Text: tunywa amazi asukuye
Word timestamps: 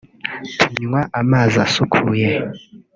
tunywa 0.65 1.01
amazi 1.21 1.55
asukuye 1.65 2.29